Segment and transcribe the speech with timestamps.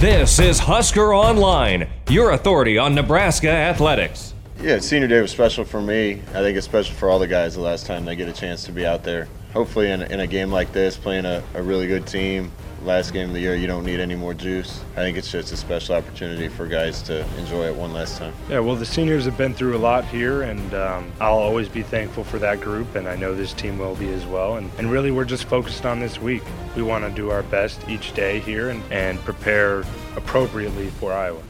[0.00, 4.34] This is Husker Online, your authority on Nebraska athletics.
[4.66, 6.14] Yeah, senior day was special for me.
[6.30, 8.64] I think it's special for all the guys the last time they get a chance
[8.64, 9.28] to be out there.
[9.52, 12.50] Hopefully, in, in a game like this, playing a, a really good team,
[12.82, 14.82] last game of the year, you don't need any more juice.
[14.94, 18.34] I think it's just a special opportunity for guys to enjoy it one last time.
[18.50, 21.84] Yeah, well, the seniors have been through a lot here, and um, I'll always be
[21.84, 24.56] thankful for that group, and I know this team will be as well.
[24.56, 26.42] And, and really, we're just focused on this week.
[26.74, 29.84] We want to do our best each day here and, and prepare
[30.16, 31.40] appropriately for Iowa.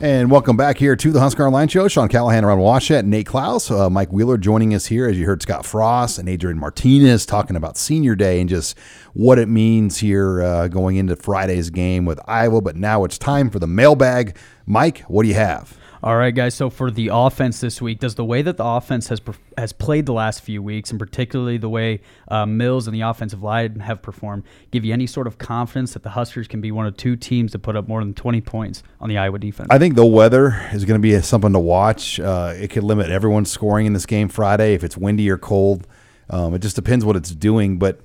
[0.00, 1.88] And welcome back here to the Husker Online Show.
[1.88, 5.08] Sean Callahan Robin Washut, Nate Clouse, uh, Mike Wheeler joining us here.
[5.08, 8.78] As you heard, Scott Frost and Adrian Martinez talking about Senior Day and just
[9.14, 12.60] what it means here uh, going into Friday's game with Iowa.
[12.60, 14.36] But now it's time for the mailbag.
[14.66, 15.76] Mike, what do you have?
[16.00, 16.54] All right, guys.
[16.54, 19.20] So for the offense this week, does the way that the offense has
[19.56, 23.42] has played the last few weeks, and particularly the way uh, Mills and the offensive
[23.42, 26.86] line have performed, give you any sort of confidence that the Huskers can be one
[26.86, 29.68] of two teams to put up more than 20 points on the Iowa defense?
[29.72, 32.20] I think the weather is going to be something to watch.
[32.20, 35.86] Uh, it could limit everyone's scoring in this game Friday if it's windy or cold.
[36.30, 38.00] Um, it just depends what it's doing, but.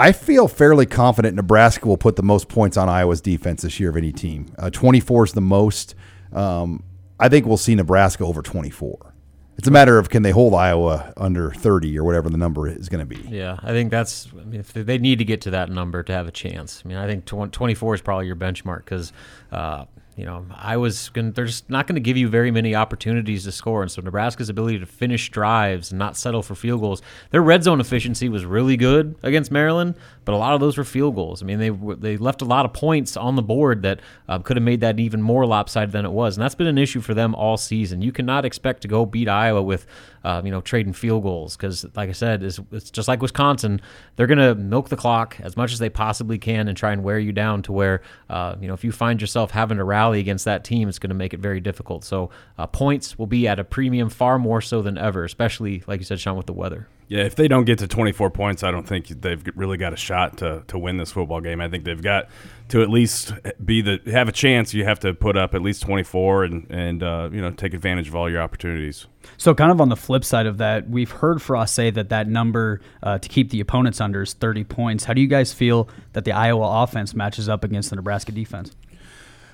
[0.00, 3.90] I feel fairly confident Nebraska will put the most points on Iowa's defense this year
[3.90, 4.46] of any team.
[4.56, 5.96] Uh, 24 is the most.
[6.32, 6.84] Um,
[7.20, 9.14] I think we'll see Nebraska over 24.
[9.58, 12.88] It's a matter of can they hold Iowa under 30 or whatever the number is
[12.88, 13.20] going to be.
[13.28, 16.12] Yeah, I think that's I mean, if they need to get to that number to
[16.12, 16.80] have a chance.
[16.84, 19.12] I mean, I think 24 is probably your benchmark because
[19.50, 19.86] uh,
[20.18, 21.30] you know, I was going.
[21.30, 24.48] They're just not going to give you very many opportunities to score, and so Nebraska's
[24.48, 27.02] ability to finish drives and not settle for field goals.
[27.30, 30.82] Their red zone efficiency was really good against Maryland, but a lot of those were
[30.82, 31.40] field goals.
[31.40, 34.56] I mean, they they left a lot of points on the board that uh, could
[34.56, 37.14] have made that even more lopsided than it was, and that's been an issue for
[37.14, 38.02] them all season.
[38.02, 39.86] You cannot expect to go beat Iowa with,
[40.24, 43.80] uh, you know, trading field goals because, like I said, it's, it's just like Wisconsin.
[44.16, 47.04] They're going to milk the clock as much as they possibly can and try and
[47.04, 50.07] wear you down to where, uh, you know, if you find yourself having to rally
[50.08, 52.04] rally against that team, it's going to make it very difficult.
[52.04, 56.00] So uh, points will be at a premium far more so than ever, especially like
[56.00, 56.88] you said, Sean, with the weather.
[57.08, 59.96] Yeah, if they don't get to 24 points, I don't think they've really got a
[59.96, 61.58] shot to, to win this football game.
[61.58, 62.28] I think they've got
[62.68, 63.32] to at least
[63.64, 64.74] be the have a chance.
[64.74, 68.08] You have to put up at least 24 and and uh, you know take advantage
[68.08, 69.06] of all your opportunities.
[69.38, 72.28] So, kind of on the flip side of that, we've heard Frost say that that
[72.28, 75.04] number uh, to keep the opponents under is 30 points.
[75.04, 78.72] How do you guys feel that the Iowa offense matches up against the Nebraska defense?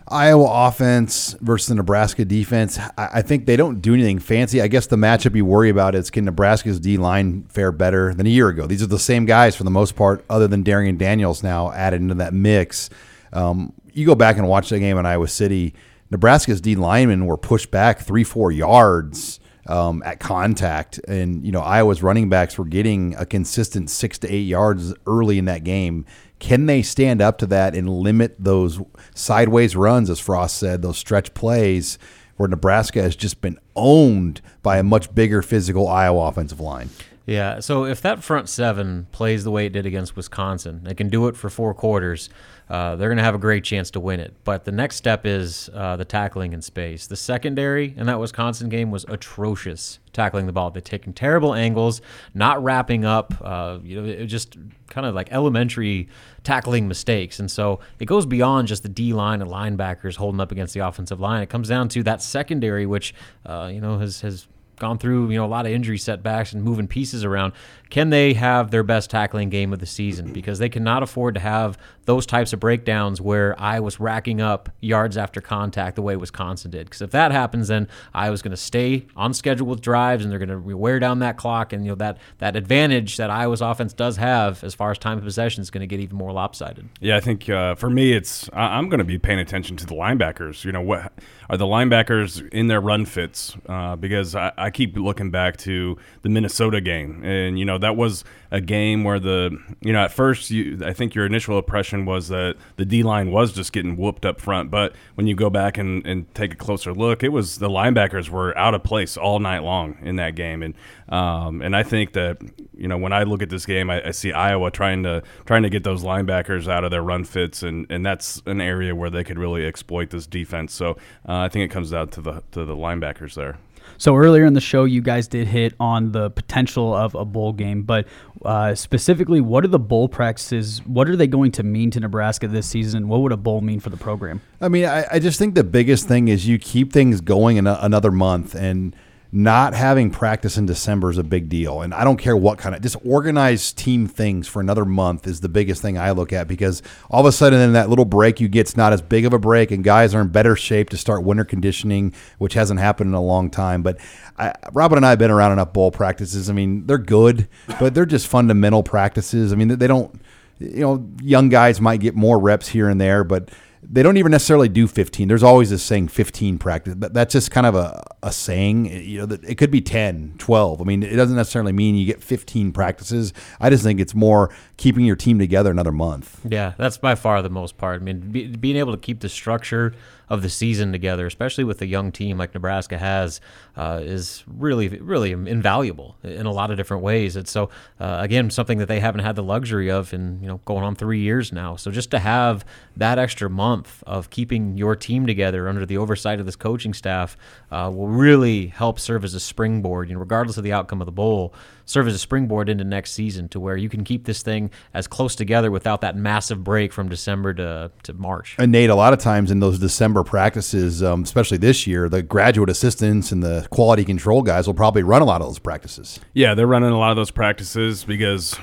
[0.09, 2.79] Iowa offense versus the Nebraska defense.
[2.99, 4.61] I think they don't do anything fancy.
[4.61, 8.27] I guess the matchup you worry about is can Nebraska's D line fare better than
[8.27, 8.67] a year ago?
[8.67, 12.03] These are the same guys for the most part, other than Darrion Daniels now added
[12.03, 12.91] into that mix.
[13.33, 15.75] Um, you go back and watch the game in Iowa City.
[16.11, 21.61] Nebraska's D linemen were pushed back three, four yards um, at contact, and you know
[21.61, 26.05] Iowa's running backs were getting a consistent six to eight yards early in that game.
[26.39, 28.81] Can they stand up to that and limit those
[29.15, 31.99] sideways runs, as Frost said, those stretch plays
[32.37, 36.91] where Nebraska has just been owned by a much bigger physical Iowa offensive line?
[37.27, 41.09] Yeah, so if that front seven plays the way it did against Wisconsin, they can
[41.09, 42.29] do it for four quarters.
[42.69, 44.35] Uh, they're going to have a great chance to win it.
[44.45, 47.07] But the next step is uh, the tackling in space.
[47.07, 50.71] The secondary in that Wisconsin game was atrocious tackling the ball.
[50.71, 52.01] They're taking terrible angles,
[52.35, 53.35] not wrapping up.
[53.43, 54.57] Uh, you know, it just
[54.89, 56.09] kind of like elementary
[56.43, 57.39] tackling mistakes.
[57.39, 60.81] And so it goes beyond just the D line and linebackers holding up against the
[60.81, 61.43] offensive line.
[61.43, 63.15] It comes down to that secondary, which
[63.45, 64.47] uh, you know has has
[64.77, 67.53] gone through you know a lot of injury setbacks and moving pieces around.
[67.91, 70.33] Can they have their best tackling game of the season?
[70.33, 75.17] Because they cannot afford to have those types of breakdowns where Iowa's racking up yards
[75.17, 76.87] after contact the way Wisconsin did.
[76.87, 80.45] Because if that happens, then Iowa's going to stay on schedule with drives and they're
[80.45, 83.93] going to wear down that clock, and you know that that advantage that Iowa's offense
[83.93, 86.89] does have as far as time of possession is going to get even more lopsided.
[87.01, 89.95] Yeah, I think uh, for me, it's I'm going to be paying attention to the
[89.95, 90.65] linebackers.
[90.65, 91.13] You know, what
[91.49, 93.57] are the linebackers in their run fits?
[93.69, 97.97] Uh, because I, I keep looking back to the Minnesota game, and you know that
[97.97, 102.05] was a game where the you know at first you I think your initial impression
[102.05, 105.51] was that the D line was just getting whooped up front, but when you go
[105.51, 109.17] back and, and take a closer look, it was the linebackers were out of place
[109.17, 110.75] all night long in that game, and
[111.09, 112.39] um, and I think that
[112.77, 115.63] you know when I look at this game, I, I, see Iowa trying to trying
[115.65, 119.11] to get those linebackers out of their run fits, and, and that's an area where
[119.11, 120.73] they could really exploit this defense.
[120.73, 120.93] So
[121.29, 123.59] uh, I think it comes down to the to the linebackers there.
[123.99, 127.53] So earlier in the show, you guys did hit on the potential of a bowl
[127.53, 128.07] game, but
[128.45, 130.81] uh, specifically, what are the bowl practices?
[130.87, 133.09] What are they going to mean to Nebraska this season?
[133.09, 134.41] What would a bowl mean for the program?
[134.61, 137.67] I mean, I, I just think the biggest thing is you keep things going in
[137.67, 138.95] a, another month and
[139.37, 141.83] not having practice in December is a big deal.
[141.83, 145.41] And I don't care what kind of just organize team things for another month is
[145.41, 148.39] the biggest thing I look at because all of a sudden then that little break
[148.39, 150.97] you get's not as big of a break and guys are in better shape to
[150.97, 153.83] start winter conditioning, which hasn't happened in a long time.
[153.83, 153.99] But
[154.39, 156.49] I, Robin and I have been around enough bowl practices.
[156.49, 157.49] I mean, they're good,
[157.81, 159.53] but they're just fundamental practices.
[159.53, 160.15] I mean, they don't,
[160.61, 163.51] you know, young guys might get more reps here and there, but
[163.83, 165.29] they don't even necessarily do 15.
[165.29, 166.95] There's always this saying 15 practice.
[166.97, 168.91] That's just kind of a, a saying.
[168.91, 170.81] Eh, you know, that it could be 10, 12.
[170.81, 173.33] I mean, it doesn't necessarily mean you get 15 practices.
[173.61, 176.41] I just think it's more keeping your team together another month.
[176.49, 178.01] Yeah, that's by far the most part.
[178.01, 179.95] I mean, be, being able to keep the structure
[180.29, 183.41] of the season together, especially with a young team like Nebraska has,
[183.77, 187.37] uh, is really, really invaluable in a lot of different ways.
[187.37, 190.61] And so, uh, again, something that they haven't had the luxury of in you know
[190.65, 191.77] going on three years now.
[191.77, 192.65] So just to have
[192.97, 197.37] that extra month of keeping your team together under the oversight of this coaching staff
[197.71, 200.09] uh, will really help serve as a springboard.
[200.09, 201.55] You know, regardless of the outcome of the bowl,
[201.85, 205.07] serve as a springboard into next season to where you can keep this thing as
[205.07, 208.57] close together without that massive break from December to, to March.
[208.59, 212.23] And Nate, a lot of times in those December practices, um, especially this year, the
[212.23, 216.21] graduate assistants and the quality control guys will probably run a lot of those practices.
[216.33, 218.59] Yeah, they're running a lot of those practices because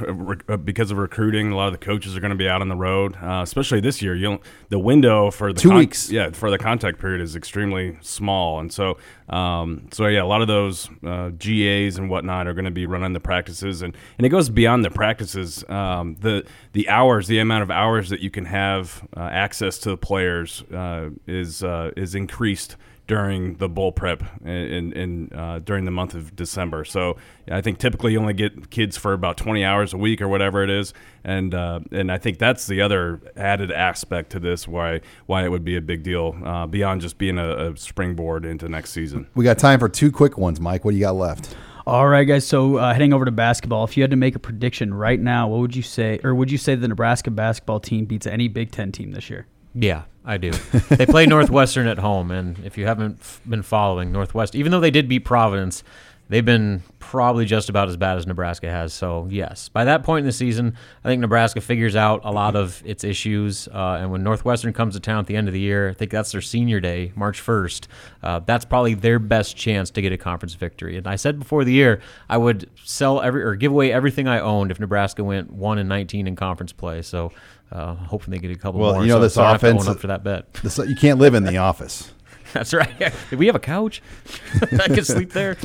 [0.48, 1.52] uh, because of recruiting.
[1.52, 3.82] A lot of the coaches are going to be out on the road, uh, especially
[3.82, 4.16] this year.
[4.16, 4.40] You
[4.70, 8.60] the window for the two con- weeks, yeah, for the contact period is extremely small,
[8.60, 8.98] and so
[9.30, 12.86] um, so yeah, a lot of those uh, GAs and whatnot are going to be
[12.86, 15.64] running the practices, and, and it goes beyond the practices.
[15.70, 19.90] Um, the the hours, the amount of hours that you can have uh, access to
[19.90, 22.76] the players uh, is uh, is increased
[23.12, 26.86] during the bowl prep in uh, during the month of December.
[26.86, 27.18] So
[27.52, 30.64] I think typically you only get kids for about 20 hours a week or whatever
[30.64, 30.94] it is,
[31.26, 35.50] and uh, and I think that's the other added aspect to this why why it
[35.50, 39.28] would be a big deal uh, beyond just being a, a springboard into next season.
[39.36, 40.86] We got time for two quick ones, Mike.
[40.86, 41.54] What do you got left?
[41.92, 42.48] All right, guys.
[42.48, 45.50] So uh, heading over to basketball, if you had to make a prediction right now,
[45.50, 48.72] what would you say, or would you say the Nebraska basketball team beats any Big
[48.72, 49.46] Ten team this year?
[49.76, 50.52] Yeah, I do.
[50.90, 54.80] they play Northwestern at home, and if you haven't f- been following Northwest, even though
[54.80, 55.84] they did beat Providence,
[56.32, 58.94] they've been probably just about as bad as Nebraska has.
[58.94, 62.56] So yes, by that point in the season, I think Nebraska figures out a lot
[62.56, 63.68] of its issues.
[63.68, 66.10] Uh, and when Northwestern comes to town at the end of the year, I think
[66.10, 67.90] that's their senior day, March first.
[68.24, 70.96] Uh, that's probably their best chance to get a conference victory.
[70.96, 74.40] And I said before the year, I would sell every or give away everything I
[74.40, 77.02] owned if Nebraska went one and nineteen in conference play.
[77.02, 77.34] So
[77.74, 79.00] uh, hoping they get a couple well, more.
[79.00, 80.54] Well, you know so, this so offense up for that bet.
[80.64, 82.14] This, you can't live in the office.
[82.54, 82.98] That's right.
[83.30, 84.02] Did we have a couch?
[84.62, 85.58] I could sleep there.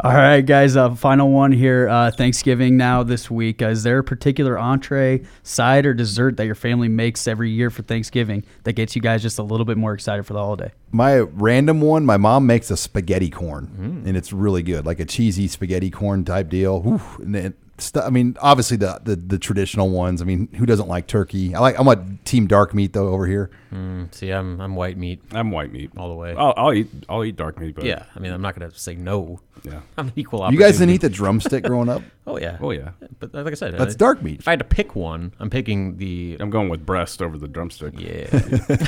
[0.00, 0.76] All right, guys.
[0.76, 1.88] Uh, final one here.
[1.88, 3.60] Uh, Thanksgiving now this week.
[3.60, 7.68] Uh, is there a particular entree, side, or dessert that your family makes every year
[7.68, 10.72] for Thanksgiving that gets you guys just a little bit more excited for the holiday?
[10.92, 14.08] My random one, my mom makes a spaghetti corn, mm.
[14.08, 16.80] and it's really good, like a cheesy spaghetti corn type deal.
[16.80, 17.54] Whew, and it,
[17.94, 20.22] I mean, obviously the, the, the traditional ones.
[20.22, 21.54] I mean, who doesn't like turkey?
[21.54, 21.78] I like.
[21.78, 23.50] I'm a team dark meat though over here.
[23.72, 25.22] Mm, see, I'm I'm white meat.
[25.32, 26.34] I'm white meat all the way.
[26.36, 28.94] I'll, I'll eat I'll eat dark meat, but yeah, I mean, I'm not gonna say
[28.94, 29.40] no.
[29.64, 30.50] Yeah, I'm equal.
[30.52, 32.02] You guys didn't eat the drumstick growing up?
[32.26, 32.90] oh yeah, oh yeah.
[33.18, 34.40] But like I said, that's dark meat.
[34.40, 36.36] If I had to pick one, I'm picking the.
[36.40, 37.94] I'm going with breast over the drumstick.
[37.98, 38.28] Yeah.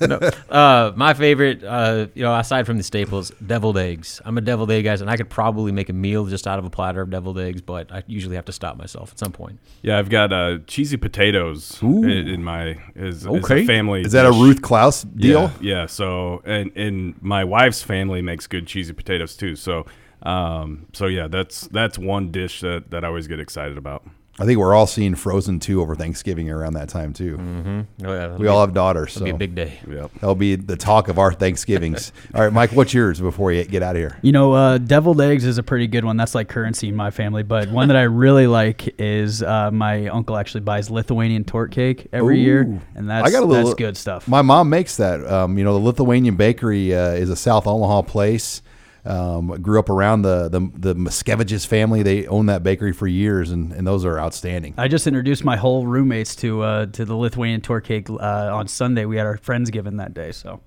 [0.00, 0.16] no,
[0.48, 4.20] uh, my favorite, uh, you know, aside from the staples, deviled eggs.
[4.24, 6.64] I'm a deviled egg guy, and I could probably make a meal just out of
[6.64, 9.58] a platter of deviled eggs, but I usually have to stop myself at some point.
[9.82, 13.62] Yeah, I've got uh, cheesy potatoes in, in, my is, okay.
[13.62, 14.02] Is family.
[14.02, 14.36] Is that dish.
[14.36, 15.52] a Ruth Clouse deal?
[15.60, 15.86] Yeah, yeah.
[15.86, 19.56] So, and and my wife's family makes good cheesy potatoes too.
[19.56, 19.86] So,
[20.22, 24.04] um, so yeah, that's that's one dish that that I always get excited about.
[24.40, 27.36] I think we're all seeing Frozen 2 over Thanksgiving around that time too.
[27.36, 28.06] Mm-hmm.
[28.06, 29.80] Oh, yeah, we all have daughters, It'll so be a big day.
[29.88, 30.12] Yep.
[30.14, 32.12] that'll be the talk of our Thanksgivings.
[32.34, 34.16] all right, Mike, what's yours before you get out of here?
[34.22, 36.16] You know, uh, deviled eggs is a pretty good one.
[36.16, 37.42] That's like currency in my family.
[37.42, 42.06] But one that I really like is uh, my uncle actually buys Lithuanian torte cake
[42.12, 42.44] every Ooh.
[42.44, 44.28] year, and that's I got a little, that's good stuff.
[44.28, 45.26] My mom makes that.
[45.26, 48.62] Um, you know, the Lithuanian Bakery uh, is a South Omaha place.
[49.04, 52.02] Um, grew up around the the the Miskeviges family.
[52.02, 54.74] They own that bakery for years, and, and those are outstanding.
[54.76, 58.68] I just introduced my whole roommates to uh, to the Lithuanian torte cake uh, on
[58.68, 59.04] Sunday.
[59.06, 60.32] We had our friendsgiving that day.
[60.32, 60.60] So,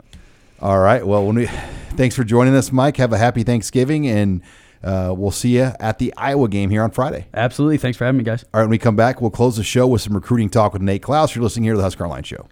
[0.62, 1.06] all right.
[1.06, 1.48] Well, when we,
[1.92, 2.98] thanks for joining us, Mike.
[2.98, 4.42] Have a happy Thanksgiving, and
[4.84, 7.28] uh, we'll see you at the Iowa game here on Friday.
[7.34, 7.78] Absolutely.
[7.78, 8.44] Thanks for having me, guys.
[8.54, 8.64] All right.
[8.64, 11.36] When we come back, we'll close the show with some recruiting talk with Nate Clouse.
[11.36, 12.48] You're listening here to the Husker Online Show.